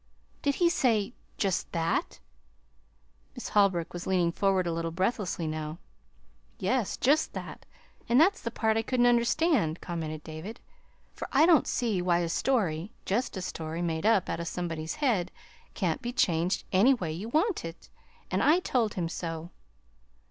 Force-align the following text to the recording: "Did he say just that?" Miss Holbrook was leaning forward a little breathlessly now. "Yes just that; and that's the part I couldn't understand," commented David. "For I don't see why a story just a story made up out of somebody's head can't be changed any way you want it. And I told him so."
"Did 0.41 0.55
he 0.55 0.67
say 0.67 1.13
just 1.37 1.71
that?" 1.73 2.19
Miss 3.35 3.49
Holbrook 3.49 3.93
was 3.93 4.07
leaning 4.07 4.31
forward 4.31 4.65
a 4.65 4.71
little 4.73 4.89
breathlessly 4.89 5.45
now. 5.45 5.77
"Yes 6.57 6.97
just 6.97 7.33
that; 7.33 7.67
and 8.09 8.19
that's 8.19 8.41
the 8.41 8.49
part 8.49 8.77
I 8.77 8.81
couldn't 8.81 9.05
understand," 9.05 9.79
commented 9.79 10.23
David. 10.23 10.59
"For 11.13 11.27
I 11.31 11.45
don't 11.45 11.67
see 11.67 12.01
why 12.01 12.17
a 12.21 12.29
story 12.29 12.91
just 13.05 13.37
a 13.37 13.43
story 13.43 13.83
made 13.83 14.07
up 14.07 14.27
out 14.27 14.39
of 14.39 14.47
somebody's 14.47 14.95
head 14.95 15.31
can't 15.75 16.01
be 16.01 16.11
changed 16.11 16.63
any 16.71 16.95
way 16.95 17.11
you 17.11 17.29
want 17.29 17.63
it. 17.63 17.87
And 18.31 18.41
I 18.41 18.57
told 18.59 18.95
him 18.95 19.07
so." 19.07 19.51